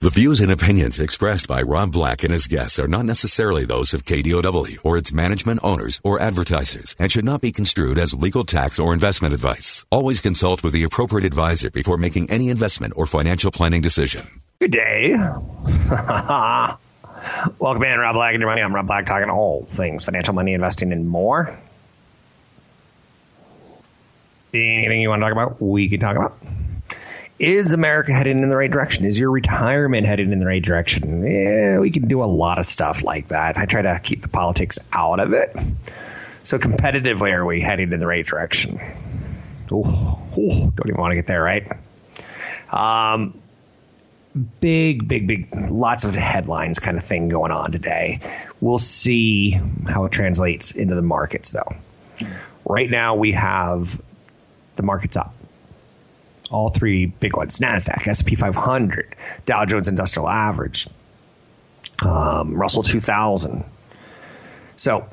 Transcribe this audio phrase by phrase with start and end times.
[0.00, 3.92] The views and opinions expressed by Rob Black and his guests are not necessarily those
[3.92, 8.44] of KDOW or its management owners or advertisers and should not be construed as legal
[8.44, 9.84] tax or investment advice.
[9.90, 14.40] Always consult with the appropriate advisor before making any investment or financial planning decision.
[14.60, 15.14] Good day.
[17.58, 18.62] Welcome in, Rob Black and your money.
[18.62, 21.58] I'm Rob Black talking all things financial, money, investing, and more.
[24.54, 26.38] Anything you want to talk about, we can talk about.
[27.38, 29.04] Is America headed in the right direction?
[29.04, 31.24] Is your retirement headed in the right direction?
[31.24, 33.56] Yeah, we can do a lot of stuff like that.
[33.56, 35.56] I try to keep the politics out of it.
[36.42, 38.80] So competitively, are we heading in the right direction?
[39.68, 41.70] Don't even want to get there, right?
[42.72, 43.40] Um,
[44.60, 48.18] big, big, big, lots of headlines kind of thing going on today.
[48.60, 51.76] We'll see how it translates into the markets, though.
[52.64, 54.00] Right now, we have
[54.74, 55.34] the markets up
[56.50, 60.88] all three big ones: Nasdaq, S P 500, Dow Jones Industrial Average,
[62.04, 63.64] um, Russell 2000.
[64.76, 65.08] So,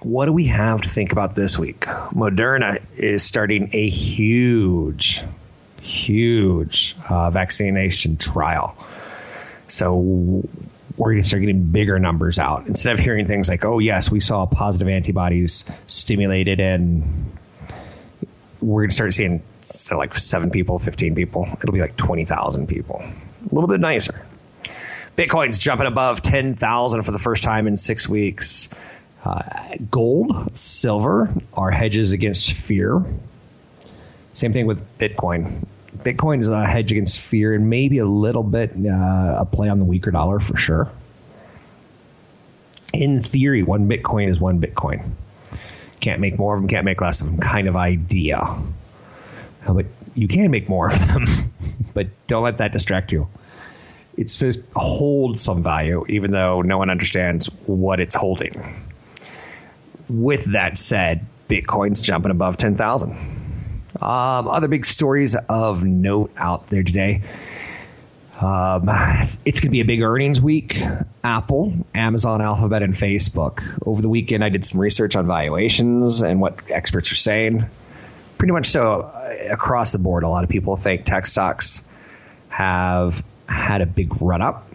[0.00, 1.80] what do we have to think about this week?
[1.80, 5.22] Moderna is starting a huge,
[5.82, 8.76] huge uh, vaccination trial.
[9.66, 13.78] So we're going to start getting bigger numbers out instead of hearing things like, "Oh
[13.78, 17.32] yes, we saw positive antibodies stimulated and
[18.60, 21.48] we're going to start seeing so like seven people, 15 people.
[21.60, 23.02] It'll be like 20,000 people.
[23.02, 24.26] A little bit nicer.
[25.16, 28.68] Bitcoin's jumping above 10,000 for the first time in six weeks.
[29.24, 29.42] Uh,
[29.90, 33.04] gold, silver are hedges against fear.
[34.32, 35.66] Same thing with Bitcoin.
[35.96, 39.80] Bitcoin is a hedge against fear and maybe a little bit uh, a play on
[39.80, 40.90] the weaker dollar for sure.
[42.92, 45.10] In theory, one Bitcoin is one Bitcoin.
[46.00, 48.56] Can't make more of them, can't make less of them kind of idea.
[49.66, 51.26] But you can make more of them,
[51.94, 53.28] but don't let that distract you.
[54.16, 58.84] It's supposed to hold some value, even though no one understands what it's holding.
[60.08, 63.10] With that said, Bitcoin's jumping above 10,000.
[64.00, 67.22] Um, other big stories of note out there today.
[68.40, 68.88] Um,
[69.44, 70.82] it's going to be a big earnings week.
[71.22, 73.62] Apple, Amazon, Alphabet, and Facebook.
[73.84, 77.66] Over the weekend, I did some research on valuations and what experts are saying
[78.38, 80.22] pretty much so uh, across the board.
[80.22, 81.84] A lot of people think tech stocks
[82.48, 84.66] have had a big run up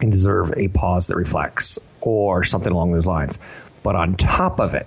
[0.00, 3.38] and deserve a pause that reflects or something along those lines.
[3.82, 4.86] But on top of it,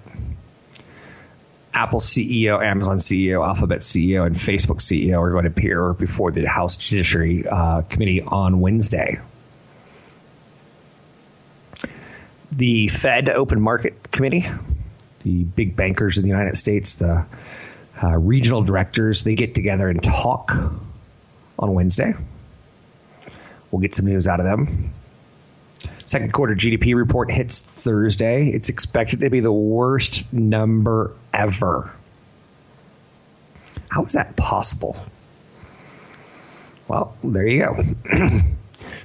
[1.73, 6.47] Apple CEO, Amazon CEO, Alphabet CEO, and Facebook CEO are going to appear before the
[6.47, 9.19] House Judiciary uh, Committee on Wednesday.
[12.51, 14.45] The Fed Open Market Committee
[15.25, 17.25] the big bankers in the United States, the
[18.01, 20.51] uh, regional directors, they get together and talk
[21.57, 22.13] on Wednesday.
[23.71, 24.93] We'll get some news out of them.
[26.05, 28.49] Second quarter GDP report hits Thursday.
[28.49, 31.91] It's expected to be the worst number ever.
[33.89, 34.95] How is that possible?
[36.87, 37.83] Well, there you go.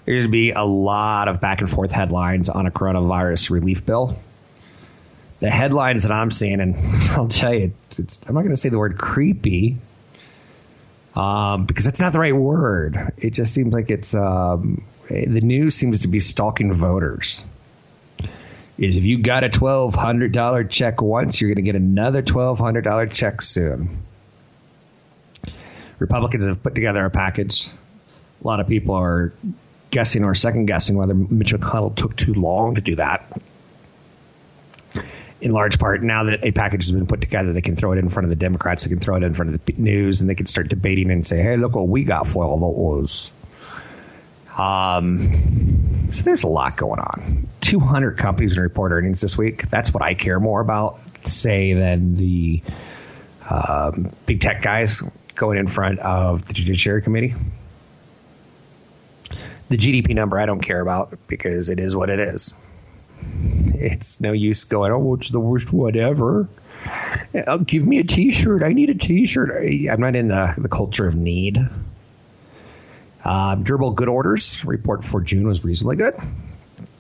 [0.04, 3.86] There's going to be a lot of back and forth headlines on a coronavirus relief
[3.86, 4.19] bill
[5.40, 6.76] the headlines that I'm seeing, and
[7.10, 9.78] I'll tell you, it's, I'm not going to say the word creepy
[11.16, 13.12] um, because that's not the right word.
[13.18, 17.44] It just seems like it's um, the news seems to be stalking voters.
[18.78, 22.22] Is if you got a twelve hundred dollar check once, you're going to get another
[22.22, 24.02] twelve hundred dollar check soon.
[25.98, 27.68] Republicans have put together a package.
[28.42, 29.34] A lot of people are
[29.91, 33.30] guessing or second guessing whether Mitch McConnell took too long to do that
[35.41, 37.98] in large part, now that a package has been put together, they can throw it
[37.98, 40.28] in front of the Democrats, they can throw it in front of the news, and
[40.28, 43.31] they can start debating and say, hey, look what we got for all those.
[44.59, 47.48] Um, so there's a lot going on.
[47.63, 49.63] 200 companies to report earnings this week.
[49.69, 52.63] That's what I care more about, say, than the
[53.48, 55.03] um, big tech guys
[55.34, 57.34] going in front of the Judiciary Committee.
[59.71, 62.54] The GDP number I don't care about because it is what it is
[63.80, 66.48] it's no use going, oh, it's the worst whatever.
[67.47, 68.62] Oh, give me a T-shirt.
[68.62, 69.50] I need a T-shirt.
[69.91, 71.59] I'm not in the, the culture of need.
[73.24, 76.15] Um, durable good orders report for June was reasonably good.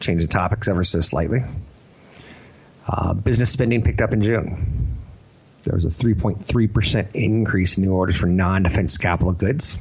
[0.00, 1.40] Change the topics ever so slightly.
[2.86, 4.98] Uh, business spending picked up in June.
[5.62, 9.78] There was a 3.3% increase in new orders for non defense capital goods.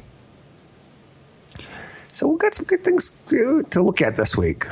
[2.12, 4.66] So we've got some good things to, to look at this week.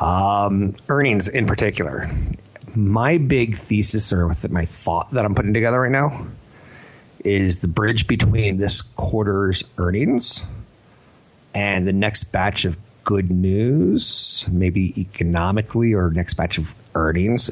[0.00, 2.10] Um, earnings in particular.
[2.74, 6.26] My big thesis or my thought that I'm putting together right now
[7.24, 10.44] is the bridge between this quarter's earnings
[11.54, 17.50] and the next batch of good news, maybe economically or next batch of earnings.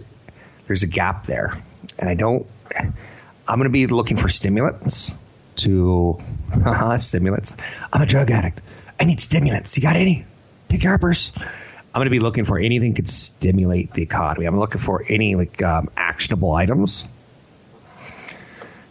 [0.64, 1.52] There's a gap there.
[1.98, 2.46] And I don't,
[2.76, 5.14] I'm going to be looking for stimulants
[5.56, 6.18] to,
[6.96, 7.56] stimulants.
[7.92, 8.60] I'm a drug addict.
[8.98, 9.76] I need stimulants.
[9.76, 10.24] You got any?
[10.68, 11.32] Pick your uppers.
[11.94, 14.46] I'm going to be looking for anything that could stimulate the economy.
[14.46, 17.06] I'm looking for any like um, actionable items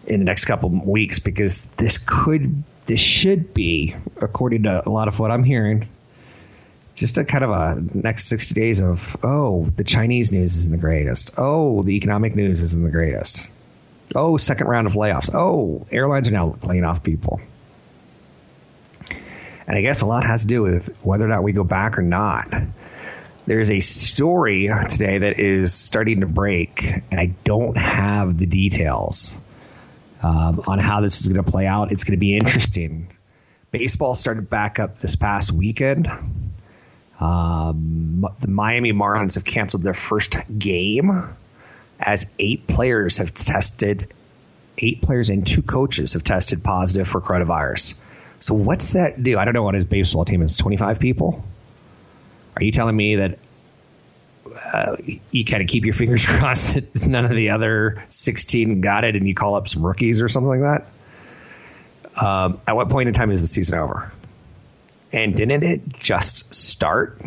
[0.06, 4.89] in the next couple of weeks because this could, this should be, according to a
[4.89, 5.88] lot of what I'm hearing,
[6.94, 10.77] just a kind of a next 60 days of, oh, the Chinese news isn't the
[10.77, 11.31] greatest.
[11.38, 13.50] Oh, the economic news isn't the greatest.
[14.13, 15.33] Oh, second round of layoffs.
[15.33, 17.42] Oh, airlines are now laying off people.
[19.65, 21.98] And I guess a lot has to do with whether or not we go back
[21.98, 22.53] or not.
[23.45, 29.35] There's a story today that is starting to break, and I don't have the details
[30.21, 31.91] um, on how this is going to play out.
[31.91, 33.09] It's going to be interesting.
[33.71, 36.07] Baseball started back up this past weekend.
[37.19, 41.35] Um, the Miami Marlins have canceled their first game
[41.99, 44.11] as eight players have tested,
[44.77, 47.95] eight players and two coaches have tested positive for coronavirus.
[48.39, 49.38] So what's that do?
[49.38, 50.57] I don't know what his baseball team is.
[50.57, 51.43] Twenty five people.
[52.56, 53.39] Are you telling me that
[54.74, 54.98] uh,
[55.31, 59.15] you kind of keep your fingers crossed that none of the other 16 got it
[59.15, 62.24] and you call up some rookies or something like that.
[62.24, 64.12] Um, at what point in time is the season over?
[65.13, 67.21] And didn't it just start?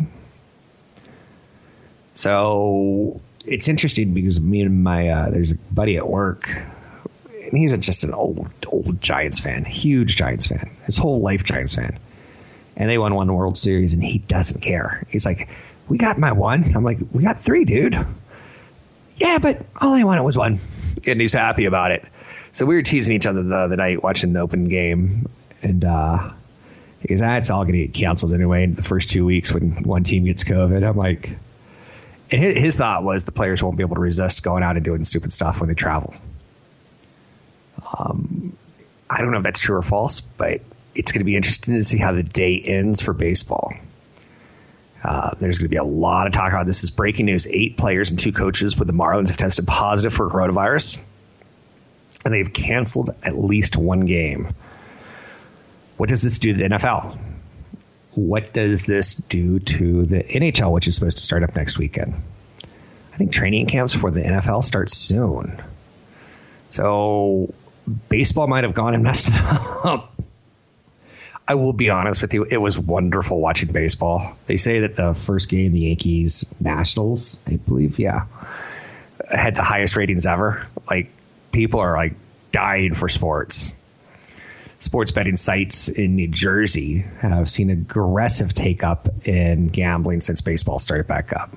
[2.15, 7.77] So it's interesting because me and my uh, there's a buddy at work, and he's
[7.77, 11.99] just an old old Giants fan, huge Giants fan, his whole life Giants fan,
[12.75, 15.05] and they won one World Series, and he doesn't care.
[15.09, 15.51] He's like,
[15.87, 16.75] we got my one.
[16.75, 17.93] I'm like, we got three, dude.
[19.17, 20.59] Yeah, but all I wanted was one.
[21.07, 22.03] And he's happy about it.
[22.51, 25.29] So we were teasing each other the other night watching the open game.
[25.61, 26.31] And uh,
[27.01, 29.83] he goes, ah, all going to get canceled anyway in the first two weeks when
[29.83, 30.87] one team gets COVID.
[30.87, 31.31] I'm like,
[32.31, 34.83] and his, his thought was the players won't be able to resist going out and
[34.83, 36.13] doing stupid stuff when they travel.
[37.97, 38.57] Um,
[39.09, 40.61] I don't know if that's true or false, but
[40.95, 43.73] it's going to be interesting to see how the day ends for baseball.
[45.03, 46.83] Uh, there's going to be a lot of talk about this.
[46.83, 50.29] Is breaking news: eight players and two coaches with the Marlins have tested positive for
[50.29, 50.99] coronavirus,
[52.23, 54.47] and they've canceled at least one game.
[55.97, 57.17] What does this do to the NFL?
[58.15, 62.15] What does this do to the NHL, which is supposed to start up next weekend?
[63.13, 65.61] I think training camps for the NFL start soon.
[66.71, 67.53] So
[68.09, 70.14] baseball might have gone and messed up.
[71.47, 74.35] I will be honest with you, it was wonderful watching baseball.
[74.47, 78.25] They say that the first game, the Yankees Nationals, I believe, yeah,
[79.29, 80.67] had the highest ratings ever.
[80.89, 81.11] Like
[81.51, 82.15] people are like
[82.51, 83.75] dying for sports.
[84.79, 90.79] Sports betting sites in New Jersey have seen aggressive take up in gambling since baseball
[90.79, 91.55] started back up.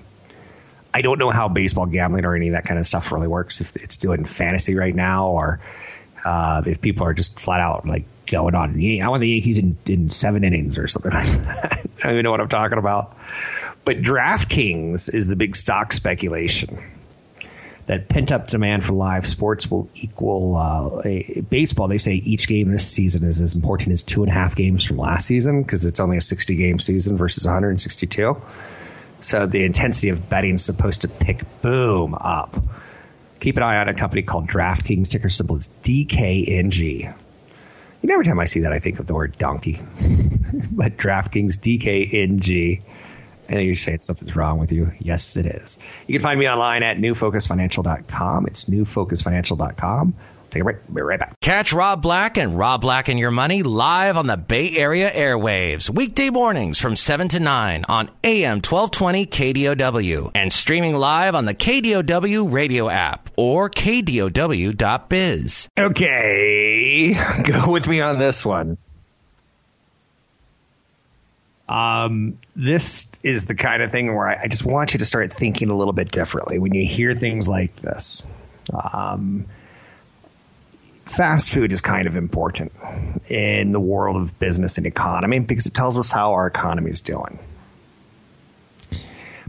[0.93, 3.61] I don't know how baseball gambling or any of that kind of stuff really works.
[3.61, 5.61] If it's doing fantasy right now, or
[6.25, 8.81] uh, if people are just flat out like going on.
[9.03, 11.73] I want the Yankees in, in seven innings or something like that.
[11.99, 13.17] I don't even know what I'm talking about.
[13.85, 16.79] But DraftKings is the big stock speculation
[17.89, 21.89] that pent up demand for live sports will equal uh, baseball.
[21.89, 24.85] They say each game this season is as important as two and a half games
[24.85, 28.43] from last season because it's only a 60 game season versus 162.
[29.21, 32.57] So the intensity of betting is supposed to pick boom up.
[33.41, 35.09] Keep an eye on a company called DraftKings.
[35.09, 37.17] Ticker symbol is DKNG.
[38.03, 39.77] Know, every time I see that, I think of the word donkey.
[40.71, 42.83] but DraftKings, DKNG.
[43.49, 44.93] And you're saying something's wrong with you.
[44.99, 45.79] Yes, it is.
[46.07, 48.47] You can find me online at newfocusfinancial.com.
[48.47, 50.15] It's newfocusfinancial.com.
[50.51, 50.77] Take a break.
[50.93, 51.39] Be right back.
[51.41, 55.91] Catch Rob Black and Rob Black and Your Money live on the Bay Area airwaves,
[55.91, 61.55] weekday mornings from 7 to 9 on AM 1220 KDOW and streaming live on the
[61.55, 64.79] KDOW radio app or KDOW.biz.
[65.79, 67.15] Okay.
[67.47, 68.79] Go with me on this one.
[71.69, 75.31] Um, this is the kind of thing where I, I, just want you to start
[75.31, 78.27] thinking a little bit differently when you hear things like this.
[78.73, 79.45] Um,
[81.05, 82.73] fast food is kind of important
[83.29, 87.03] in the world of business and economy because it tells us how our economy is
[87.03, 87.39] doing.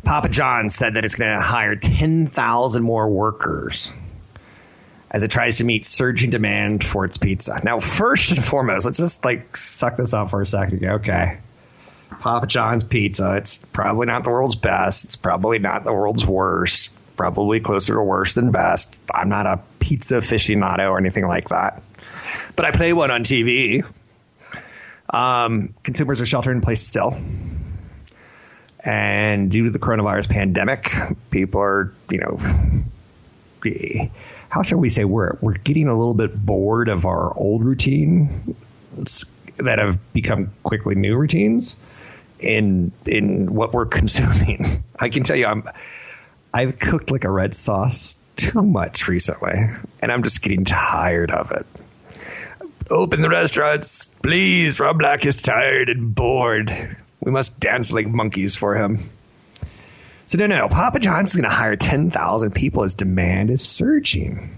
[0.03, 3.93] Papa John said that it's going to hire 10,000 more workers
[5.11, 7.61] as it tries to meet surging demand for its pizza.
[7.63, 10.83] Now, first and foremost, let's just like suck this up for a second.
[10.83, 11.39] Okay.
[12.09, 13.35] Papa John's pizza.
[13.37, 15.05] It's probably not the world's best.
[15.05, 16.91] It's probably not the world's worst.
[17.15, 18.95] Probably closer to worst than best.
[19.13, 21.81] I'm not a pizza aficionado or anything like that.
[22.55, 23.85] But I play one on TV.
[25.09, 27.17] Um, consumers are sheltering in place still.
[28.79, 30.89] And due to the coronavirus pandemic,
[31.29, 32.39] people are, you know,
[34.49, 38.55] how shall we say we're we're getting a little bit bored of our old routine
[39.57, 41.75] that have become quickly new routines
[42.39, 44.65] in in what we're consuming.
[44.97, 45.63] I can tell you, I'm
[46.53, 49.53] I've cooked like a red sauce too much recently,
[50.01, 51.65] and I'm just getting tired of it.
[52.89, 54.79] Open the restaurants, please.
[54.79, 56.97] Rob Black is tired and bored.
[57.19, 58.97] We must dance like monkeys for him.
[60.25, 63.61] So no, no, Papa John's is going to hire ten thousand people as demand is
[63.61, 64.57] surging.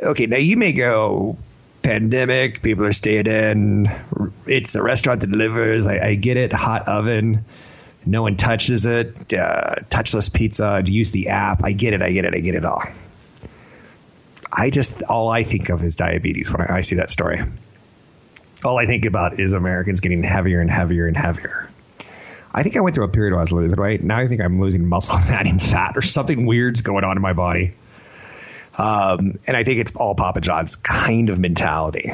[0.00, 1.38] Okay, now you may go
[1.86, 3.90] pandemic, people are staying in.
[4.46, 5.86] It's a restaurant that delivers.
[5.86, 6.52] I, I get it.
[6.52, 7.44] Hot oven.
[8.04, 9.32] No one touches it.
[9.32, 10.82] Uh, touchless pizza.
[10.84, 11.62] Use the app.
[11.64, 12.02] I get it.
[12.02, 12.34] I get it.
[12.34, 12.82] I get it all.
[14.52, 17.40] I just all I think of is diabetes when I, I see that story.
[18.64, 21.70] All I think about is Americans getting heavier and heavier and heavier.
[22.52, 24.02] I think I went through a period where I was losing weight.
[24.02, 27.22] Now I think I'm losing muscle and adding fat or something weird's going on in
[27.22, 27.74] my body.
[28.78, 32.10] Um, and I think it's all Papa John's kind of mentality.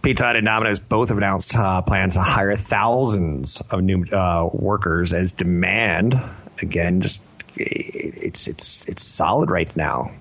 [0.00, 4.48] Pizza Hut and Domino's both have announced uh, plans to hire thousands of new uh,
[4.50, 6.18] workers as demand.
[6.62, 7.22] Again, just
[7.56, 10.12] it's it's it's solid right now.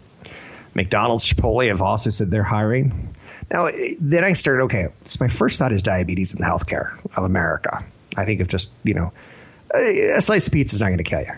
[0.73, 3.13] McDonald's, Chipotle have also said they're hiring.
[3.51, 3.69] Now,
[3.99, 4.63] then I started.
[4.63, 7.85] Okay, so my first thought is diabetes the healthcare of America.
[8.15, 9.13] I think of just you know,
[9.73, 11.33] a slice of pizza is not going to kill you.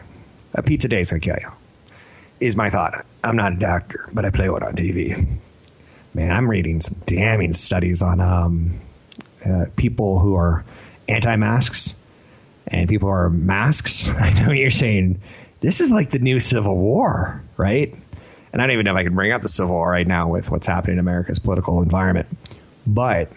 [0.53, 1.51] A pizza day is going to kill you
[2.39, 3.05] is my thought.
[3.23, 5.27] I'm not a doctor, but I play one on TV.
[6.13, 8.79] Man, I'm reading some damning studies on um,
[9.45, 10.63] uh, people who are
[11.07, 11.95] anti-masks
[12.67, 14.09] and people who are masks.
[14.17, 15.21] I know you're saying
[15.61, 17.93] this is like the new Civil War, right?
[18.51, 20.29] And I don't even know if I can bring up the Civil War right now
[20.29, 22.27] with what's happening in America's political environment.
[22.87, 23.31] But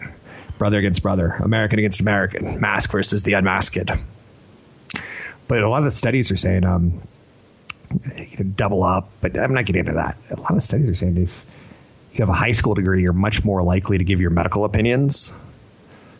[0.57, 3.91] brother against brother, American against American, mask versus the unmasked.
[5.47, 7.01] But a lot of the studies are saying um,
[8.15, 9.09] you know, double up.
[9.21, 10.17] But I'm not getting into that.
[10.29, 11.45] A lot of studies are saying if
[12.13, 15.35] you have a high school degree, you're much more likely to give your medical opinions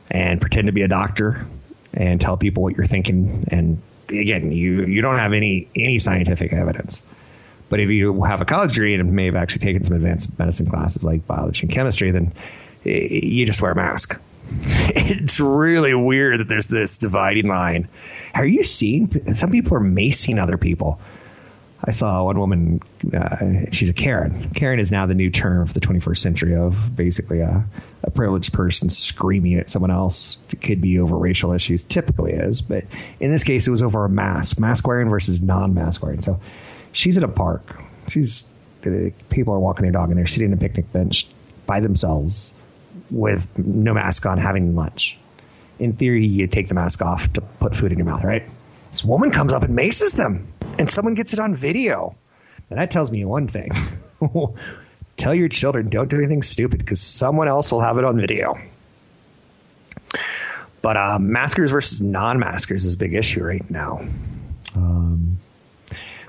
[0.10, 1.46] and pretend to be a doctor
[1.94, 3.46] and tell people what you're thinking.
[3.50, 7.02] And again, you you don't have any any scientific evidence.
[7.70, 10.70] But if you have a college degree and may have actually taken some advanced medicine
[10.70, 12.34] classes like biology and chemistry, then
[12.84, 14.22] you just wear a mask.
[14.52, 17.88] it's really weird that there's this dividing line.
[18.34, 19.34] Are you seeing?
[19.34, 21.00] Some people are macing other people.
[21.86, 22.82] I saw one woman,
[23.14, 24.52] uh, she's a Karen.
[24.52, 27.66] Karen is now the new term of the 21st century of basically a,
[28.04, 30.42] a privileged person screaming at someone else.
[30.52, 32.86] It could be over racial issues, typically is, but
[33.20, 36.22] in this case, it was over a mask, mask wearing versus non mask wearing.
[36.22, 36.40] So
[36.94, 37.82] she's at a park.
[38.08, 38.46] She's
[39.30, 41.28] people are walking their dog and they're sitting on a picnic bench
[41.66, 42.54] by themselves
[43.10, 45.18] with no mask on, having lunch.
[45.80, 48.44] In theory, you take the mask off to put food in your mouth, right?
[48.94, 52.16] This woman comes up and maces them, and someone gets it on video.
[52.70, 53.72] And that tells me one thing.
[55.18, 58.54] Tell your children don't do anything stupid because someone else will have it on video.
[60.84, 64.06] But uh, maskers versus non-maskers is a big issue right now.
[64.76, 65.40] Um,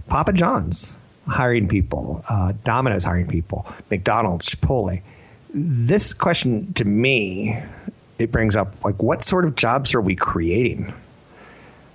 [0.07, 0.95] Papa John's
[1.27, 5.03] hiring people, uh, Domino's hiring people, McDonald's, Chipotle.
[5.53, 7.59] This question to me,
[8.19, 10.95] it brings up like what sort of jobs are we creating?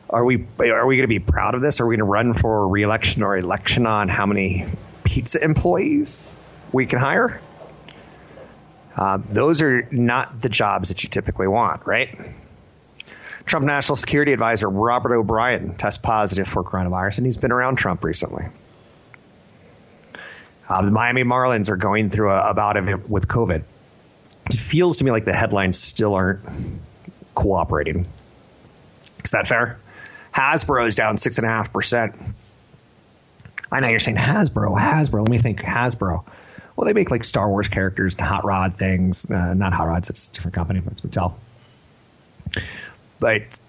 [0.09, 1.79] Are we are we going to be proud of this?
[1.81, 4.65] Are we going to run for reelection or election on how many
[5.03, 6.35] pizza employees
[6.71, 7.39] we can hire?
[8.95, 12.19] Uh, those are not the jobs that you typically want, right?
[13.45, 18.03] Trump National Security Advisor Robert O'Brien tests positive for coronavirus, and he's been around Trump
[18.03, 18.45] recently.
[20.67, 23.63] Uh, the Miami Marlins are going through a, a bout of it with COVID.
[24.49, 26.41] It feels to me like the headlines still aren't
[27.35, 28.07] cooperating.
[29.23, 29.79] Is that fair?
[30.39, 32.15] Hasbro is down six and a half percent.
[33.71, 35.21] I know you're saying Hasbro, Hasbro.
[35.21, 36.23] Let me think, Hasbro.
[36.75, 39.29] Well, they make like Star Wars characters and hot rod things.
[39.29, 41.33] Uh, not hot rods; it's a different company, but Mattel.
[43.19, 43.59] But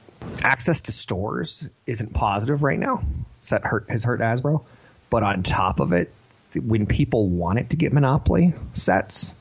[0.45, 3.03] access to stores isn't positive right now.
[3.41, 4.63] So that hurt has hurt Hasbro.
[5.11, 6.13] But on top of it,
[6.55, 9.35] when people wanted to get Monopoly sets,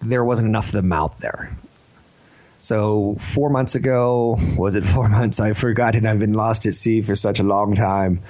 [0.00, 1.56] there wasn't enough of them out there.
[2.60, 5.40] So four months ago, was it four months?
[5.40, 6.06] I've forgotten.
[6.06, 8.22] I've been lost at sea for such a long time.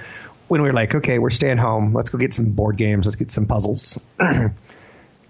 [0.47, 1.93] When we were like, okay, we're staying home.
[1.93, 3.05] Let's go get some board games.
[3.05, 3.99] Let's get some puzzles.
[4.19, 4.49] they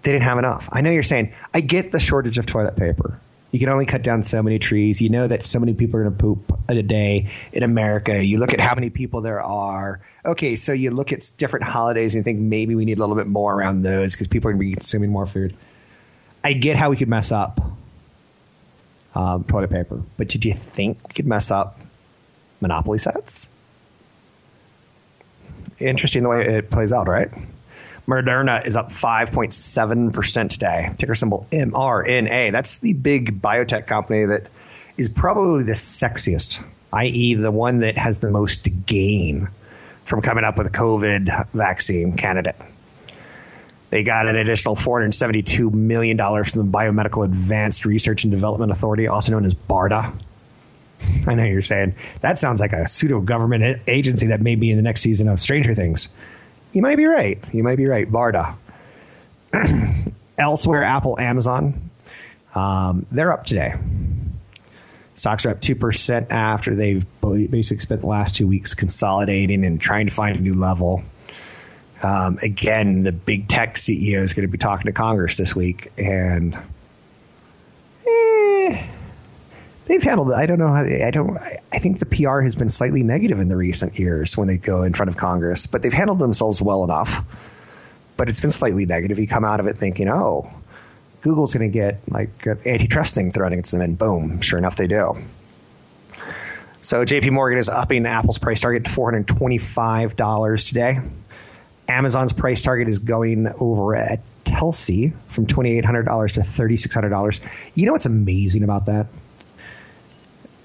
[0.02, 0.68] didn't have enough.
[0.72, 3.20] I know you're saying, I get the shortage of toilet paper.
[3.50, 5.02] You can only cut down so many trees.
[5.02, 8.24] You know that so many people are going to poop a day in America.
[8.24, 10.00] You look at how many people there are.
[10.24, 13.14] Okay, so you look at different holidays and you think maybe we need a little
[13.14, 15.54] bit more around those because people are going to be consuming more food.
[16.42, 17.60] I get how we could mess up
[19.14, 21.78] um, toilet paper, but did you think we could mess up
[22.60, 23.50] Monopoly sets?
[25.78, 27.30] Interesting the way it plays out, right?
[28.06, 30.92] Moderna is up 5.7% today.
[30.98, 32.52] Ticker symbol mRNA.
[32.52, 34.48] That's the big biotech company that
[34.96, 39.48] is probably the sexiest, i.e., the one that has the most to gain
[40.04, 42.56] from coming up with a COVID vaccine candidate.
[43.92, 49.32] They got an additional $472 million from the Biomedical Advanced Research and Development Authority, also
[49.32, 50.18] known as BARDA.
[51.26, 54.78] I know you're saying that sounds like a pseudo government agency that may be in
[54.78, 56.08] the next season of Stranger Things.
[56.72, 57.38] You might be right.
[57.52, 58.10] You might be right.
[58.10, 58.54] BARDA.
[60.38, 61.90] Elsewhere, Apple, Amazon,
[62.54, 63.74] um, they're up today.
[65.16, 70.06] Stocks are up 2% after they've basically spent the last two weeks consolidating and trying
[70.06, 71.04] to find a new level.
[72.02, 75.92] Um, again, the big tech CEO is going to be talking to Congress this week,
[75.96, 76.54] and
[78.06, 78.86] eh,
[79.86, 80.32] they've handled.
[80.32, 80.84] I don't know how.
[80.84, 81.38] I don't.
[81.72, 84.82] I think the PR has been slightly negative in the recent years when they go
[84.82, 87.24] in front of Congress, but they've handled themselves well enough.
[88.16, 89.20] But it's been slightly negative.
[89.20, 90.50] You come out of it thinking, oh,
[91.20, 94.74] Google's going to get like an antitrust thing thrown against them, and boom, sure enough,
[94.74, 95.18] they do.
[96.84, 100.98] So JP Morgan is upping Apple's price target to $425 today.
[101.88, 107.40] Amazon's price target is going over at Telsey from $2,800 to $3,600.
[107.74, 109.06] You know what's amazing about that?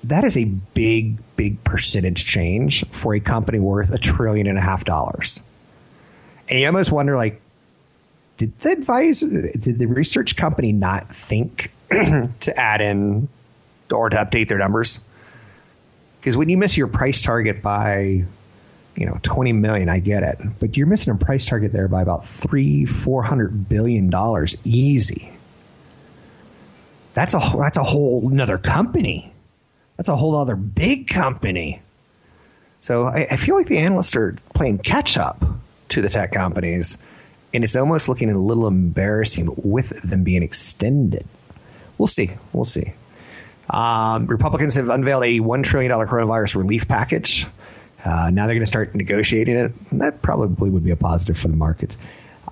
[0.05, 4.61] That is a big, big percentage change for a company worth a trillion and a
[4.61, 5.43] half dollars.
[6.49, 7.41] And you almost wonder, like,
[8.37, 13.27] did the advisor, did the research company not think to add in
[13.91, 14.99] or to update their numbers?
[16.19, 18.25] Because when you miss your price target by
[18.97, 20.39] you know 20 million i get it.
[20.59, 25.31] But you're missing a price target there by about three 400 billion dollars easy.
[27.13, 29.31] That's a that's a whole another company.
[29.95, 31.81] That's a whole other big company.
[32.79, 35.43] So I, I feel like the analysts are playing catch up
[35.89, 36.97] to the tech companies
[37.53, 41.25] and it's almost looking a little embarrassing with them being extended.
[41.97, 42.31] We'll see.
[42.53, 42.93] We'll see.
[43.69, 47.47] Um, republicans have unveiled a $1 trillion coronavirus relief package
[48.05, 49.71] uh, now they're going to start negotiating it.
[49.91, 51.97] And that probably would be a positive for the markets.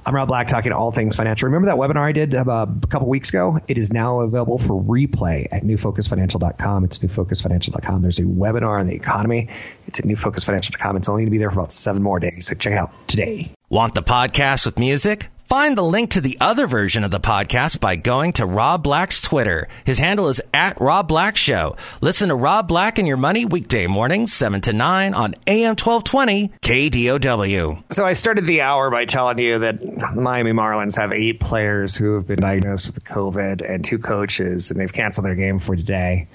[0.07, 1.47] I'm Rob Black talking all things financial.
[1.47, 3.57] Remember that webinar I did uh, a couple weeks ago?
[3.67, 6.83] It is now available for replay at newfocusfinancial.com.
[6.83, 8.03] It's newfocusfinancial.com.
[8.03, 9.49] There's a webinar on the economy.
[9.87, 10.97] It's at newfocusfinancial.com.
[10.97, 12.45] It's only going to be there for about seven more days.
[12.45, 13.51] So check it out today.
[13.69, 15.29] Want the podcast with music?
[15.47, 19.21] Find the link to the other version of the podcast by going to Rob Black's
[19.21, 19.67] Twitter.
[19.83, 21.75] His handle is at Rob Black Show.
[22.01, 26.49] Listen to Rob Black and Your Money weekday mornings, 7 to 9 on AM 1220
[26.63, 27.83] KDOW.
[27.91, 31.95] So I started the hour by telling you that the Miami Marlins have eight players
[31.95, 35.75] who have been diagnosed with COVID and two coaches, and they've canceled their game for
[35.75, 36.27] today.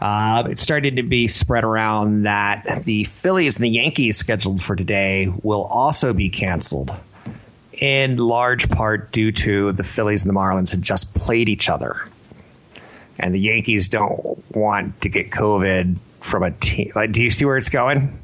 [0.00, 4.74] Uh, it started to be spread around that the Phillies and the Yankees scheduled for
[4.74, 6.90] today will also be canceled
[7.82, 11.96] in large part due to the Phillies and the Marlins had just played each other.
[13.18, 16.92] And the Yankees don't want to get COVID from a team.
[16.94, 18.20] Like, do you see where it's going?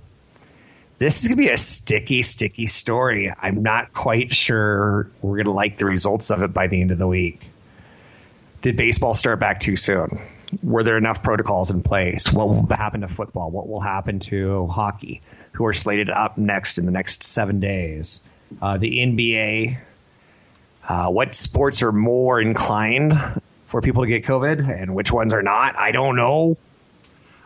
[0.99, 3.35] This is going to be a sticky, sticky story.
[3.37, 6.93] I'm not quite sure we're going to like the results of it by the end
[6.93, 7.41] of the week.
[8.63, 10.21] Did baseball start back too soon?
[10.63, 12.33] Were there enough protocols in place?
[12.33, 13.51] What will happen to football?
[13.51, 18.23] What will happen to hockey, who are slated up next in the next seven days?
[18.61, 19.79] Uh, the NBA,
[20.89, 23.13] uh, what sports are more inclined
[23.67, 25.77] for people to get COVID and which ones are not.
[25.77, 26.57] I don't know.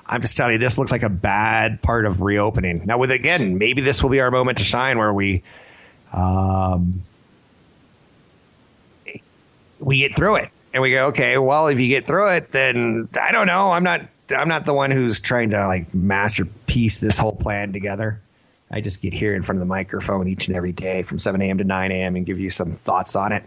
[0.06, 2.86] I'm just telling you, this looks like a bad part of reopening.
[2.86, 5.42] Now, with again, maybe this will be our moment to shine where we,
[6.12, 7.02] um,
[9.80, 13.08] we get through it and we go, okay, well, if you get through it, then
[13.20, 13.72] I don't know.
[13.72, 18.20] I'm not, I'm not the one who's trying to like masterpiece this whole plan together.
[18.72, 21.40] I just get here in front of the microphone each and every day from 7
[21.42, 21.58] a.m.
[21.58, 22.16] to 9 a.m.
[22.16, 23.44] and give you some thoughts on it.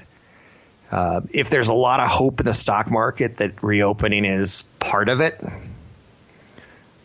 [0.91, 5.09] Uh, if there's a lot of hope in the stock market that reopening is part
[5.09, 5.43] of it,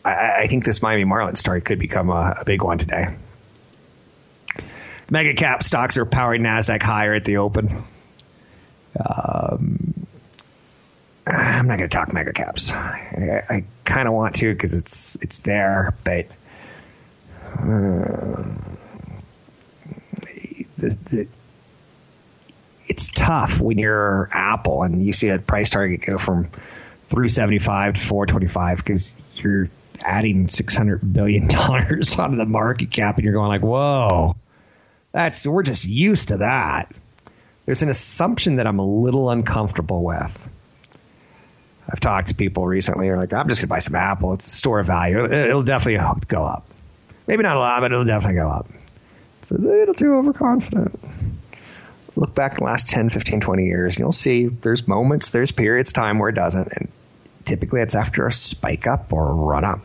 [0.05, 3.17] I, I think this Miami Marlins story could become a, a big one today.
[5.11, 7.85] Mega cap stocks are powering Nasdaq higher at the open.
[8.99, 10.07] Um,
[11.27, 12.73] I'm not going to talk mega caps.
[12.73, 16.27] I, I kind of want to because it's it's there, but
[20.79, 21.29] the, the,
[22.87, 26.45] it's tough when you're Apple and you see a price target go from
[27.05, 29.69] 375 to 425 because you're
[30.03, 34.37] adding 600 billion dollars onto the market cap and you're going like, whoa,
[35.13, 36.93] that's we're just used to that.
[37.67, 40.49] There's an assumption that I'm a little uncomfortable with.
[41.89, 44.33] I've talked to people recently who are like, I'm just going to buy some Apple.
[44.33, 45.25] It's a store of value.
[45.25, 46.65] It'll definitely go up.
[47.31, 48.67] Maybe not a lot, but it'll definitely go up.
[49.39, 50.99] It's a little too overconfident.
[52.17, 55.91] Look back the last 10, 15, 20 years, and you'll see there's moments, there's periods
[55.91, 56.73] of time where it doesn't.
[56.73, 56.89] And
[57.45, 59.79] typically it's after a spike up or a run up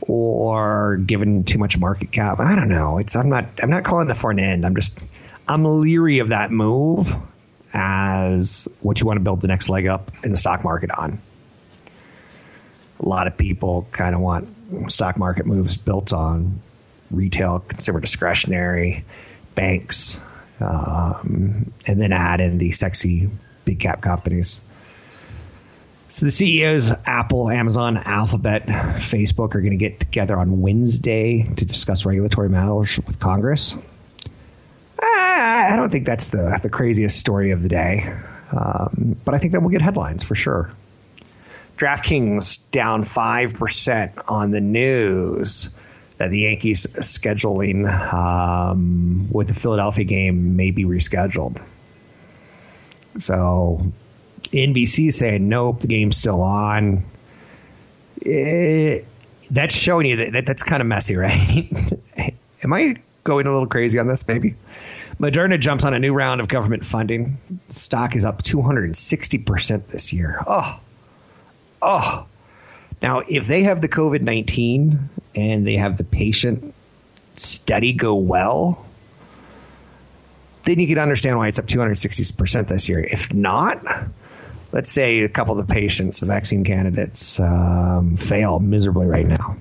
[0.00, 2.40] or given too much market cap.
[2.40, 2.98] I don't know.
[2.98, 4.66] It's I'm not I'm not calling it for an end.
[4.66, 4.98] I'm just
[5.46, 7.14] I'm leery of that move
[7.74, 11.20] as what you want to build the next leg up in the stock market on.
[12.98, 14.55] A lot of people kind of want
[14.88, 16.60] stock market moves built on
[17.10, 19.04] retail, consumer discretionary,
[19.54, 20.20] banks,
[20.60, 23.30] um, and then add in the sexy
[23.64, 24.60] big cap companies.
[26.08, 31.64] So the CEOs, Apple, Amazon, Alphabet, Facebook are going to get together on Wednesday to
[31.64, 33.76] discuss regulatory matters with Congress.
[35.02, 38.02] I don't think that's the the craziest story of the day,
[38.52, 40.70] um, but I think that we'll get headlines for sure.
[41.76, 45.70] DraftKings down five percent on the news
[46.16, 51.60] that the Yankees scheduling um, with the Philadelphia game may be rescheduled.
[53.18, 53.92] So
[54.44, 57.04] NBC saying nope, the game's still on.
[58.22, 59.04] It, eh,
[59.50, 61.70] that's showing you that, that that's kind of messy, right?
[62.62, 64.26] Am I going a little crazy on this?
[64.26, 64.56] Maybe.
[65.20, 67.38] Moderna jumps on a new round of government funding.
[67.70, 70.38] Stock is up 260% this year.
[70.46, 70.78] Oh,
[71.86, 72.26] oh.
[73.02, 76.74] Now, if they have the COVID 19 and they have the patient
[77.36, 78.84] study go well,
[80.64, 83.00] then you can understand why it's up 260% this year.
[83.00, 83.84] If not,
[84.72, 89.56] let's say a couple of the patients, the vaccine candidates, um, fail miserably right now.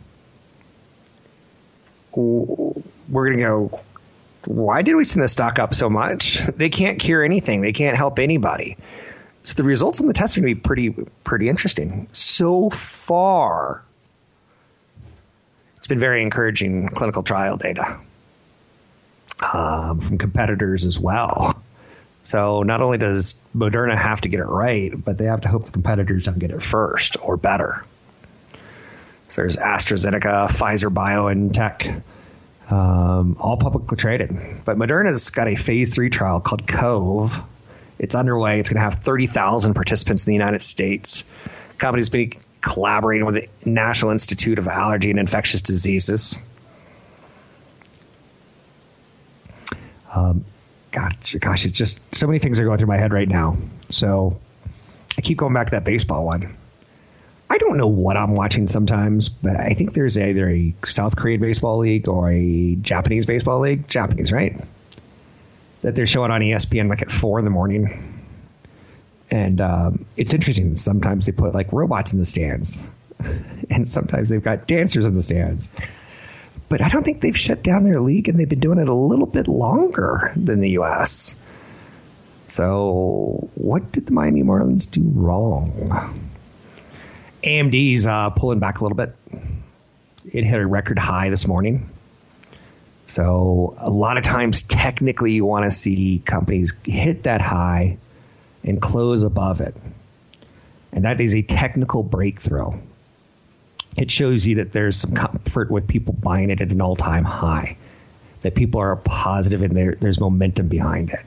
[2.16, 3.82] We're going to go
[4.48, 6.46] why did we send the stock up so much?
[6.56, 7.62] They can't cure anything.
[7.62, 8.78] They can't help anybody.
[9.46, 10.90] So the results in the test are going to be pretty
[11.24, 12.08] pretty interesting.
[12.14, 13.84] So far,
[15.78, 18.00] it's been very encouraging clinical trial data
[19.54, 21.62] um, from competitors as well.
[22.24, 25.66] So not only does Moderna have to get it right, but they have to hope
[25.66, 27.86] the competitors don't get it first or better.
[29.28, 32.02] So there's AstraZeneca, Pfizer BioNTech,
[32.72, 34.36] um, all publicly traded.
[34.66, 37.40] But Moderna's got a phase three trial called COVE.
[37.98, 38.60] It's underway.
[38.60, 41.24] It's going to have 30,000 participants in the United States.
[41.70, 42.32] The company's been
[42.62, 46.38] collaborating with the National Institute of Allergy and Infectious Diseases.
[50.14, 50.46] Um,
[50.92, 53.58] gosh, gosh, it's just so many things are going through my head right now.
[53.90, 54.40] So
[55.18, 56.58] I keep going back to that baseball one.
[57.50, 61.40] I don't know what I'm watching sometimes, but I think there's either a South Korean
[61.40, 63.88] baseball league or a Japanese baseball league.
[63.88, 64.60] Japanese, right?
[65.86, 68.24] That they're showing on ESPN like at four in the morning.
[69.30, 70.74] And um, it's interesting.
[70.74, 72.84] Sometimes they put like robots in the stands,
[73.70, 75.70] and sometimes they've got dancers in the stands.
[76.70, 78.94] But I don't think they've shut down their league, and they've been doing it a
[78.96, 81.36] little bit longer than the U.S.
[82.48, 86.20] So, what did the Miami Marlins do wrong?
[87.44, 89.16] AMD's uh, pulling back a little bit.
[90.26, 91.92] It hit a record high this morning.
[93.08, 97.98] So a lot of times, technically, you want to see companies hit that high
[98.64, 99.76] and close above it,
[100.92, 102.72] and that is a technical breakthrough.
[103.98, 107.78] It shows you that there's some comfort with people buying it at an all-time high,
[108.42, 111.26] that people are positive and there, there's momentum behind it.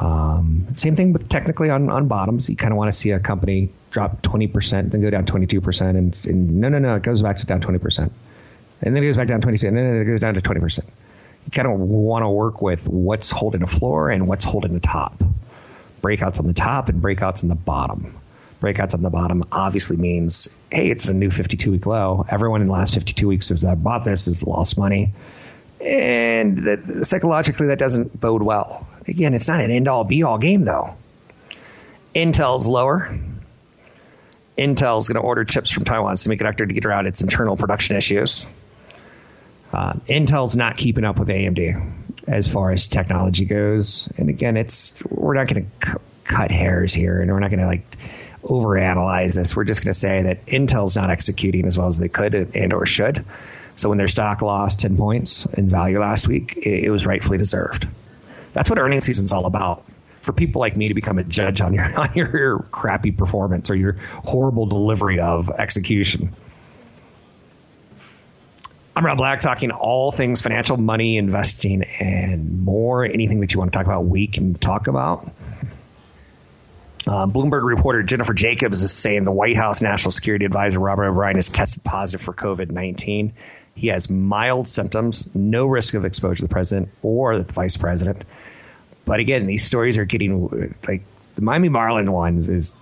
[0.00, 2.48] Um, same thing with technically on, on bottoms.
[2.48, 5.90] You kind of want to see a company drop 20%, then go down 22%.
[5.90, 8.10] And, and no, no, no, it goes back to down 20%.
[8.82, 10.84] And then it goes back down 22 and then it goes down to 20%.
[10.84, 14.80] You kind of want to work with what's holding the floor and what's holding the
[14.80, 15.22] top.
[16.02, 18.18] Breakouts on the top and breakouts on the bottom.
[18.60, 22.26] Breakouts on the bottom obviously means, hey, it's a new 52 week low.
[22.28, 25.12] Everyone in the last 52 weeks that uh, bought this has lost money.
[25.80, 28.86] And that, psychologically, that doesn't bode well.
[29.06, 30.96] Again, it's not an end all be all game, though.
[32.14, 33.16] Intel's lower.
[34.56, 38.48] Intel's going to order chips from Taiwan Semiconductor to get around its internal production issues.
[39.72, 41.92] Uh, Intel's not keeping up with AMD.
[42.26, 44.08] as far as technology goes.
[44.16, 47.60] And again, it's we're not going to c- cut hairs here, and we're not going
[47.60, 47.96] to like
[48.42, 49.54] overanalyze this.
[49.56, 52.72] We're just going to say that Intel's not executing as well as they could and
[52.72, 53.24] or should.
[53.76, 57.38] So when their stock lost 10 points in value last week, it, it was rightfully
[57.38, 57.86] deserved.
[58.52, 59.84] That's what earnings season's all about.
[60.22, 63.76] For people like me to become a judge on your on your crappy performance or
[63.76, 63.92] your
[64.24, 66.32] horrible delivery of execution.
[68.98, 73.04] I'm Rob Black, talking all things financial, money, investing, and more.
[73.04, 75.30] Anything that you want to talk about, we can talk about.
[77.06, 81.36] Uh, Bloomberg reporter Jennifer Jacobs is saying the White House National Security Advisor Robert O'Brien
[81.36, 83.34] has tested positive for COVID 19.
[83.76, 88.24] He has mild symptoms, no risk of exposure to the president or the vice president.
[89.04, 91.02] But again, these stories are getting like
[91.36, 92.76] the Miami Marlin ones is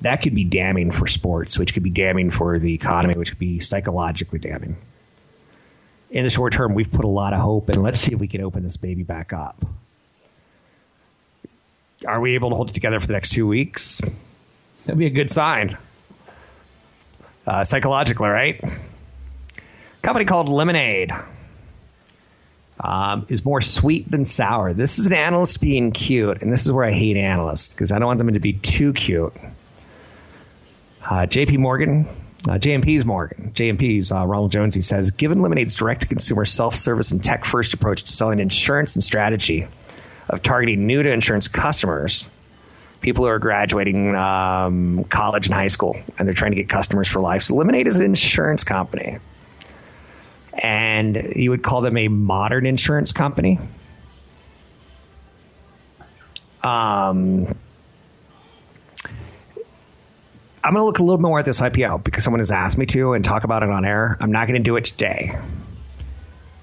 [0.00, 3.38] that could be damning for sports, which could be damning for the economy, which could
[3.38, 4.76] be psychologically damning.
[6.10, 8.28] In the short term, we've put a lot of hope, and let's see if we
[8.28, 9.64] can open this baby back up.
[12.06, 14.00] Are we able to hold it together for the next two weeks?
[14.84, 15.76] That'd be a good sign.
[17.46, 18.62] Uh, psychologically, right?
[20.06, 21.10] company called Lemonade
[22.78, 24.72] um, is more sweet than sour.
[24.72, 27.98] This is an analyst being cute, and this is where I hate analysts because I
[27.98, 29.34] don't want them to be too cute.
[31.02, 32.08] Uh, JP Morgan,
[32.48, 36.74] uh, JMP's Morgan, JMP's uh, Ronald Josey, he says, given Lemonade's direct to consumer self
[36.74, 39.66] service and tech first approach to selling insurance and strategy
[40.28, 42.28] of targeting new to insurance customers,
[43.00, 47.08] people who are graduating um, college and high school, and they're trying to get customers
[47.08, 47.42] for life.
[47.42, 49.18] So Lemonade is an insurance company
[50.62, 53.58] and you would call them a modern insurance company.
[56.62, 57.48] Um,
[60.66, 62.86] I'm going to look a little more at this IPO because someone has asked me
[62.86, 64.16] to and talk about it on air.
[64.20, 65.38] I'm not going to do it today.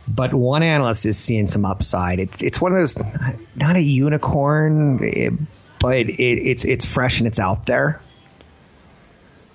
[0.06, 2.20] But one analyst is seeing some upside.
[2.20, 2.98] It, it's one of those,
[3.56, 5.32] not a unicorn, it,
[5.80, 8.02] but it, it's it's fresh and it's out there.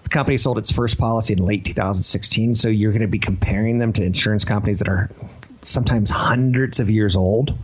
[0.04, 3.78] The company sold its first policy in late 2016, so you're going to be comparing
[3.78, 5.10] them to insurance companies that are
[5.62, 7.54] sometimes hundreds of years old.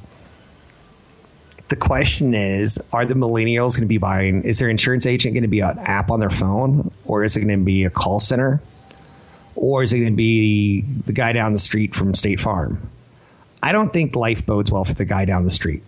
[1.68, 4.42] The question is Are the millennials going to be buying?
[4.42, 7.40] Is their insurance agent going to be an app on their phone, or is it
[7.40, 8.60] going to be a call center?
[9.56, 12.90] Or is it going to be the guy down the street from State Farm?
[13.62, 15.82] I don't think life bodes well for the guy down the street.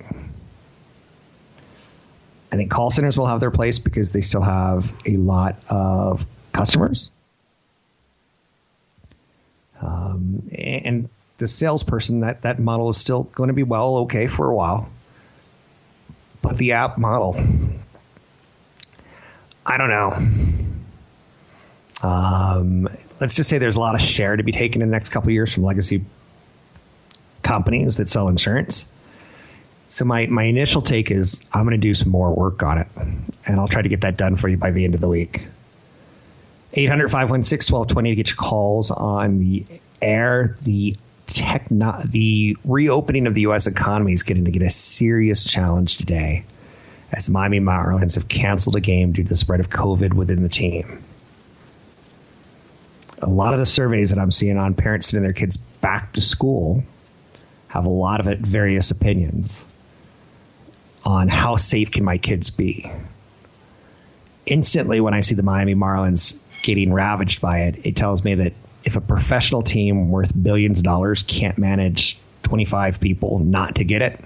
[2.51, 6.25] I think call centers will have their place because they still have a lot of
[6.53, 7.11] customers.
[9.83, 14.49] Um, and the salesperson, that, that model is still going to be well okay for
[14.49, 14.89] a while.
[16.55, 17.37] The app model,
[19.65, 20.17] I don't know.
[22.03, 22.89] Um,
[23.21, 25.31] let's just say there's a lot of share to be taken in the next couple
[25.31, 26.05] years from legacy
[27.43, 28.87] companies that sell insurance.
[29.89, 32.89] So my, my initial take is I'm going to do some more work on it,
[33.47, 35.43] and I'll try to get that done for you by the end of the week.
[36.73, 39.65] 800 516 1220 to get your calls on the
[40.03, 40.57] air.
[40.63, 40.97] The
[41.29, 43.67] the reopening of the U.S.
[43.67, 46.45] economy is getting to get a serious challenge today
[47.13, 50.49] as Miami Marlins have canceled a game due to the spread of COVID within the
[50.49, 51.03] team.
[53.23, 56.21] A lot of the surveys that I'm seeing on parents sending their kids back to
[56.21, 56.83] school
[57.69, 59.65] have a lot of it various opinions
[61.05, 62.91] on how safe can my kids be.
[64.45, 68.53] Instantly, when I see the Miami Marlins getting ravaged by it, it tells me that
[68.87, 74.01] if a professional team worth billions of dollars can't manage 25 people not to get
[74.01, 74.21] it,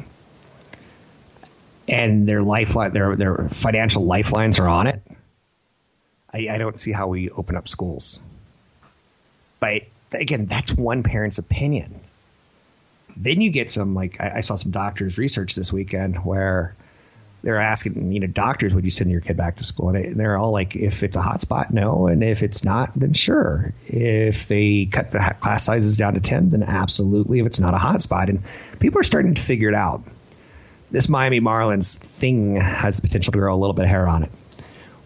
[1.89, 5.03] and their lifeline, their their financial lifelines are on it,
[6.33, 8.21] I, I don't see how we open up schools.
[9.61, 11.99] But again, that's one parent's opinion.
[13.17, 16.77] Then you get some like I, I saw some doctors' research this weekend where
[17.43, 19.91] they're asking, you know, doctors, would you send your kid back to school?
[19.91, 22.07] And they're all like, if it's a hot spot, no.
[22.07, 23.73] And if it's not, then sure.
[23.87, 27.41] If they cut the class sizes down to 10, then absolutely.
[27.41, 28.29] If it's not a hot spot.
[28.29, 28.43] And
[28.79, 30.03] people are starting to figure it out.
[30.91, 34.25] This Miami Marlins thing has the potential to grow a little bit of hair on
[34.25, 34.33] it.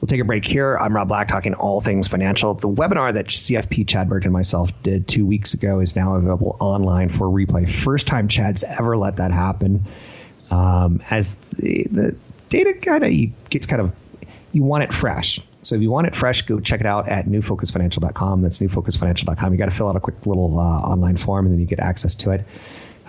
[0.01, 0.77] We'll take a break here.
[0.77, 2.55] I'm Rob Black talking all things financial.
[2.55, 6.57] The webinar that CFP Chad Burke and myself did two weeks ago is now available
[6.61, 7.71] online for replay.
[7.71, 9.87] First time Chad's ever let that happen
[10.51, 12.17] um, as the, the
[12.55, 13.93] data kind of gets kind of
[14.53, 15.41] you want it fresh.
[15.63, 18.43] So if you want it fresh, go check it out at newfocusfinancial.com.
[18.43, 19.53] That's newfocusfinancial.com.
[19.53, 21.81] You got to fill out a quick little uh, online form, and then you get
[21.81, 22.47] access to it.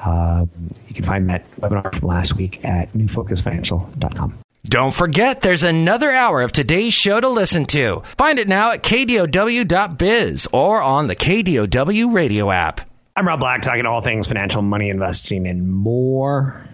[0.01, 0.45] Uh,
[0.87, 4.39] you can find that webinar from last week at newfocusfinancial.com.
[4.63, 8.01] Don't forget, there's another hour of today's show to listen to.
[8.17, 12.81] Find it now at kdow.biz or on the KDOW radio app.
[13.15, 16.67] I'm Rob Black, talking all things financial, money, investing, and more.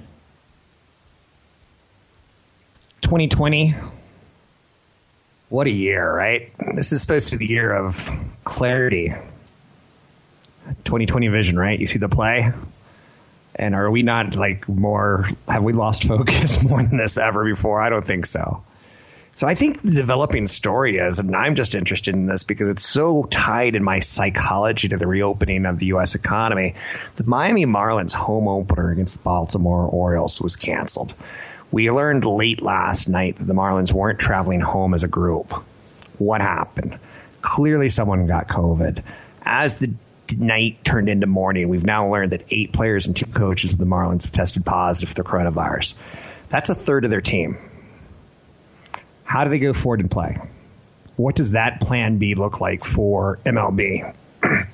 [3.12, 3.76] 2020.
[5.50, 6.50] What a year, right?
[6.76, 8.10] This is supposed to be the year of
[8.45, 9.10] clarity.
[10.86, 11.78] 2020 vision, right?
[11.78, 12.54] You see the play?
[13.54, 17.82] And are we not like more, have we lost focus more than this ever before?
[17.82, 18.63] I don't think so.
[19.36, 22.88] So I think the developing story is, and I'm just interested in this because it's
[22.88, 26.15] so tied in my psychology to the reopening of the U.S.
[26.15, 26.76] economy.
[27.17, 31.13] The Miami Marlins home opener against the Baltimore Orioles was canceled.
[31.71, 35.53] We learned late last night that the Marlins weren't traveling home as a group.
[36.17, 36.99] What happened?
[37.41, 39.03] Clearly, someone got COVID.
[39.43, 39.93] As the
[40.38, 43.86] night turned into morning, we've now learned that eight players and two coaches of the
[43.86, 45.95] Marlins have tested positive for the coronavirus.
[46.49, 47.57] That's a third of their team.
[49.23, 50.38] How do they go forward and play?
[51.15, 54.13] What does that plan B look like for MLB?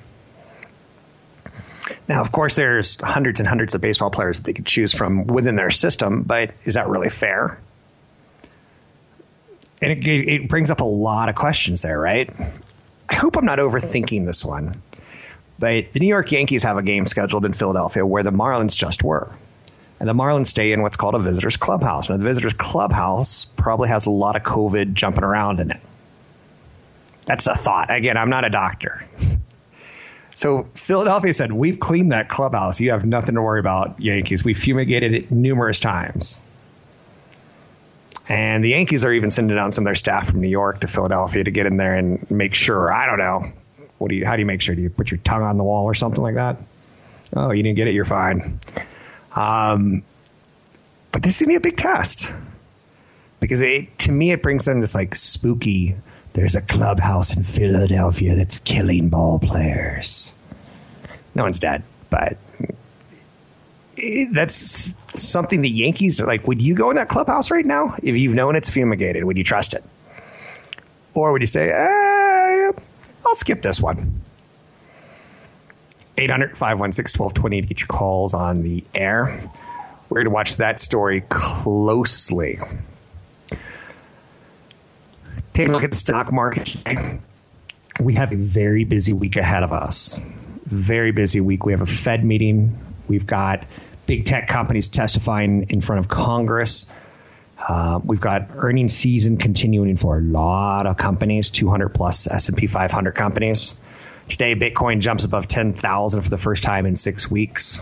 [2.08, 5.26] now, of course, there's hundreds and hundreds of baseball players that they could choose from
[5.26, 7.60] within their system, but is that really fair?
[9.82, 12.30] And it, it brings up a lot of questions there, right?
[13.08, 14.82] I hope I'm not overthinking this one,
[15.58, 19.04] but the New York Yankees have a game scheduled in Philadelphia where the Marlins just
[19.04, 19.30] were
[20.00, 22.08] and the Marlins stay in what's called a visitors clubhouse.
[22.08, 25.80] Now, the visitors clubhouse probably has a lot of COVID jumping around in it.
[27.26, 27.94] That's a thought.
[27.94, 29.04] Again, I'm not a doctor.
[30.38, 32.80] So Philadelphia said, "We've cleaned that clubhouse.
[32.80, 34.44] You have nothing to worry about, Yankees.
[34.44, 36.40] We fumigated it numerous times."
[38.28, 40.86] And the Yankees are even sending down some of their staff from New York to
[40.86, 42.92] Philadelphia to get in there and make sure.
[42.92, 43.50] I don't know.
[43.98, 44.24] What do you?
[44.24, 44.76] How do you make sure?
[44.76, 46.58] Do you put your tongue on the wall or something like that?
[47.34, 47.94] Oh, you didn't get it.
[47.94, 48.60] You're fine.
[49.34, 50.04] Um,
[51.10, 52.32] but this is gonna be a big test
[53.40, 55.96] because it, to me it brings in this like spooky.
[56.32, 60.32] There's a clubhouse in Philadelphia that's killing ball players.
[61.34, 62.36] No one's dead, but
[64.30, 66.46] that's something the Yankees like.
[66.46, 69.24] Would you go in that clubhouse right now if you've known it's fumigated?
[69.24, 69.84] Would you trust it,
[71.14, 72.70] or would you say, eh,
[73.26, 74.22] "I'll skip this one"?
[76.16, 79.40] 800 516 1220 to get your calls on the air.
[80.08, 82.58] We're going to watch that story closely.
[85.58, 86.76] Take a look at the stock market.
[88.00, 90.16] We have a very busy week ahead of us.
[90.66, 91.66] Very busy week.
[91.66, 92.78] We have a Fed meeting.
[93.08, 93.66] We've got
[94.06, 96.86] big tech companies testifying in front of Congress.
[97.58, 103.16] Uh, we've got earnings season continuing for a lot of companies, 200 plus S&P 500
[103.16, 103.74] companies.
[104.28, 107.80] Today, Bitcoin jumps above 10,000 for the first time in six weeks.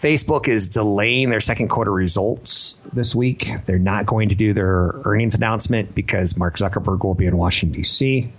[0.00, 3.50] Facebook is delaying their second quarter results this week.
[3.66, 7.76] They're not going to do their earnings announcement because Mark Zuckerberg will be in Washington,
[7.76, 8.32] D.C.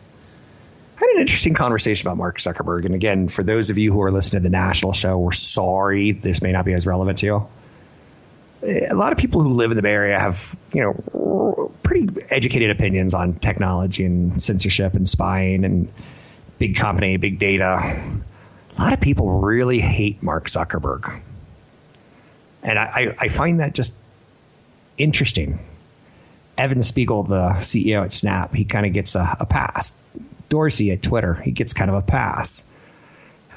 [0.98, 2.86] I had an interesting conversation about Mark Zuckerberg.
[2.86, 6.14] And again, for those of you who are listening to the national show, we're sorry
[6.14, 7.48] this may not be as relevant to you.
[8.64, 12.72] A lot of people who live in the Bay Area have, you know, pretty educated
[12.72, 15.94] opinions on technology and censorship and spying and
[16.58, 18.02] big company, big data.
[18.78, 21.22] A lot of people really hate Mark Zuckerberg.
[22.64, 23.96] And I, I find that just
[24.98, 25.60] interesting.
[26.58, 29.96] Evan Spiegel, the CEO at Snap, he kind of gets a, a, pass.
[30.50, 32.66] Dorsey at Twitter, he gets kind of a pass.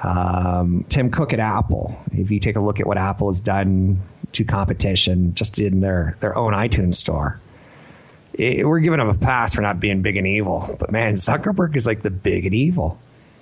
[0.03, 4.01] Um, Tim Cook at Apple, if you take a look at what Apple has done
[4.33, 7.41] to competition just in their, their own iTunes store,
[8.33, 10.77] it, we're giving him a pass for not being big and evil.
[10.79, 12.99] But man, Zuckerberg is like the big and evil.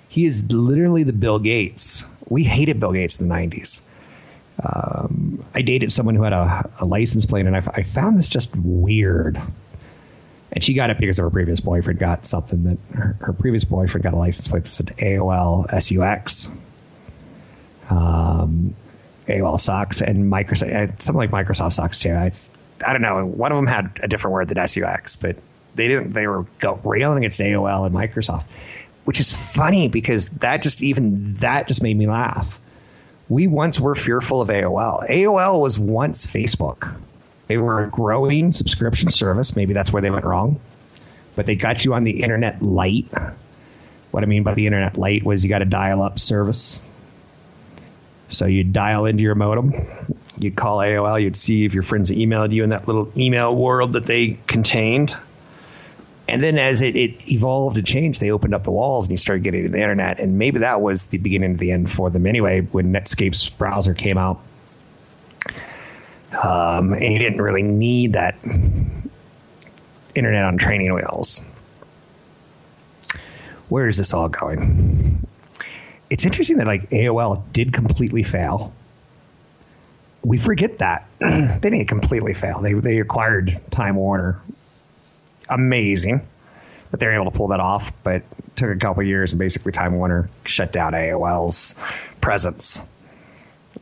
[0.09, 2.05] He is literally the Bill Gates.
[2.27, 3.81] We hated Bill Gates in the 90s.
[4.61, 8.29] Um, I dated someone who had a, a license plate, and I, I, found this
[8.29, 9.41] just weird.
[10.51, 14.03] And she got it because her previous boyfriend got something that her, her previous boyfriend
[14.03, 16.55] got a license plate that said AOL SUX.
[17.89, 18.75] Um,
[19.27, 22.13] AOL sucks, and Microsoft, something like Microsoft sucks too.
[22.13, 22.29] I,
[22.85, 23.25] I don't know.
[23.25, 25.37] One of them had a different word than SUX, but
[25.75, 26.11] they didn't.
[26.11, 26.45] They were
[26.83, 28.45] railing against AOL and Microsoft,
[29.05, 32.59] which is funny because that just even that just made me laugh.
[33.29, 35.09] We once were fearful of AOL.
[35.09, 36.99] AOL was once Facebook.
[37.47, 39.55] They were a growing subscription service.
[39.55, 40.59] Maybe that's where they went wrong,
[41.35, 43.07] but they got you on the internet light.
[44.11, 46.81] What I mean by the internet light was you got a dial-up service.
[48.29, 49.73] So you dial into your modem,
[50.39, 53.93] You'd call AOL, you'd see if your friends emailed you in that little email world
[53.93, 55.15] that they contained.
[56.33, 59.17] And then as it, it, evolved and changed, they opened up the walls and you
[59.17, 60.19] started getting to the internet.
[60.19, 63.93] And maybe that was the beginning of the end for them anyway, when Netscape's browser
[63.93, 64.39] came out.
[66.31, 68.35] Um, and you didn't really need that
[70.15, 71.43] internet on training wheels.
[73.69, 75.27] Where is this all going?
[76.09, 78.73] it's interesting that like AOL did completely fail.
[80.23, 82.59] We forget that they didn't completely fail.
[82.59, 84.39] They they acquired Time Warner.
[85.49, 86.27] Amazing
[86.91, 88.21] that they were able to pull that off, but
[88.55, 91.73] took a couple years and basically Time Warner shut down AOL's
[92.21, 92.79] presence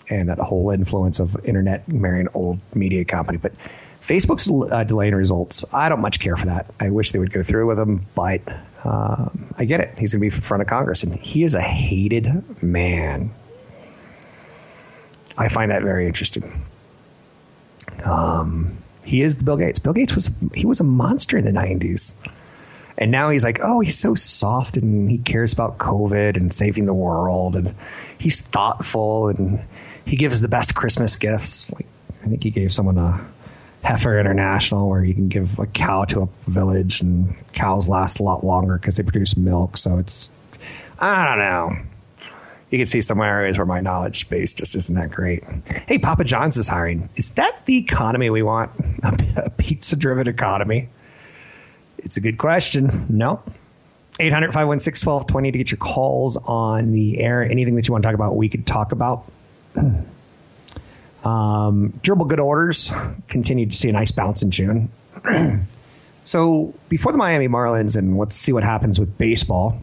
[0.10, 3.38] and that whole influence of internet marrying old media company.
[3.38, 3.52] But
[4.02, 5.66] Facebook's uh, delaying results.
[5.74, 6.74] I don't much care for that.
[6.80, 8.42] I wish they would go through with them, but
[8.84, 10.00] uh, I get it.
[10.00, 13.32] He's going to be in front of Congress, and he is a hated man.
[15.38, 16.66] I find that very interesting.
[18.04, 19.80] Um, he is the Bill Gates.
[19.80, 22.14] Bill Gates was he was a monster in the '90s,
[22.98, 26.86] and now he's like, oh, he's so soft and he cares about COVID and saving
[26.86, 27.76] the world, and
[28.18, 29.62] he's thoughtful and
[30.06, 31.72] he gives the best Christmas gifts.
[31.74, 31.88] Like
[32.24, 33.26] I think he gave someone a
[33.84, 38.24] Heifer International, where you can give a cow to a village, and cows last a
[38.24, 39.78] lot longer because they produce milk.
[39.78, 40.30] So it's,
[41.00, 41.91] I don't know.
[42.72, 45.44] You can see some areas where my knowledge base just isn't that great.
[45.88, 47.10] Hey, Papa John's is hiring.
[47.18, 48.72] Is that the economy we want?
[49.36, 50.88] A pizza driven economy?
[51.98, 53.08] It's a good question.
[53.10, 53.44] No.
[54.20, 57.44] 800 516 1220 to get your calls on the air.
[57.44, 59.26] Anything that you want to talk about, we could talk about.
[61.24, 62.92] Um, durable good orders
[63.28, 64.90] continued to see a nice bounce in June.
[66.26, 69.80] so before the Miami Marlins, and let's see what happens with baseball.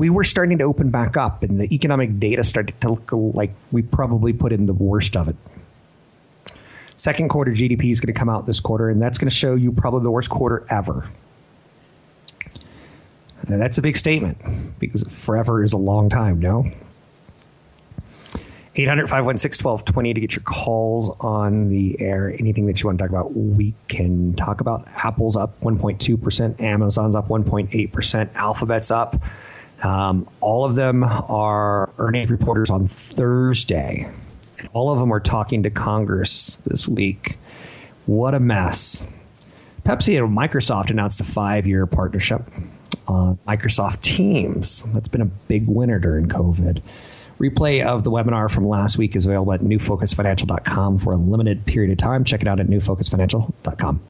[0.00, 3.50] We were starting to open back up, and the economic data started to look like
[3.70, 5.36] we probably put in the worst of it.
[6.96, 9.54] Second quarter GDP is going to come out this quarter, and that's going to show
[9.56, 11.06] you probably the worst quarter ever.
[13.44, 14.38] That's a big statement
[14.78, 16.70] because forever is a long time, no?
[18.76, 22.34] 800 516 1220 to get your calls on the air.
[22.38, 24.88] Anything that you want to talk about, we can talk about.
[24.96, 29.22] Apple's up 1.2%, Amazon's up 1.8%, Alphabet's up.
[29.82, 34.10] Um, all of them are earnings reporters on Thursday.
[34.72, 37.38] All of them are talking to Congress this week.
[38.06, 39.06] What a mess.
[39.84, 42.42] Pepsi and Microsoft announced a five year partnership.
[43.08, 46.82] Uh, Microsoft Teams, that's been a big winner during COVID.
[47.38, 51.90] Replay of the webinar from last week is available at newfocusfinancial.com for a limited period
[51.90, 52.24] of time.
[52.24, 54.00] Check it out at newfocusfinancial.com.